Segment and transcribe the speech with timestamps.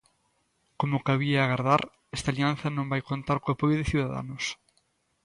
[0.79, 1.81] Como cabía agardar,
[2.17, 4.43] esta alianza non vai contar co apoio de Ciudadanos.